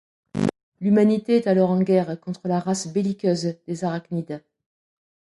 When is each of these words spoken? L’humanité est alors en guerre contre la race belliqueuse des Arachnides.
L’humanité 0.79 1.35
est 1.35 1.45
alors 1.45 1.69
en 1.69 1.79
guerre 1.79 2.19
contre 2.19 2.47
la 2.47 2.59
race 2.59 2.87
belliqueuse 2.91 3.57
des 3.67 3.83
Arachnides. 3.83 4.41